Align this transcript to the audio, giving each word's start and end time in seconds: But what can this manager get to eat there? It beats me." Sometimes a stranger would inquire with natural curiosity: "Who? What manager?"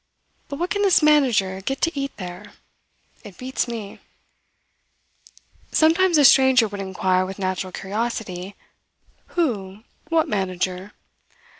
But 0.49 0.55
what 0.57 0.71
can 0.71 0.81
this 0.81 1.03
manager 1.03 1.61
get 1.61 1.79
to 1.81 1.91
eat 1.95 2.17
there? 2.17 2.53
It 3.23 3.37
beats 3.37 3.67
me." 3.67 3.99
Sometimes 5.71 6.17
a 6.17 6.25
stranger 6.25 6.67
would 6.67 6.81
inquire 6.81 7.23
with 7.23 7.37
natural 7.37 7.71
curiosity: 7.71 8.55
"Who? 9.37 9.83
What 10.09 10.27
manager?" 10.27 10.93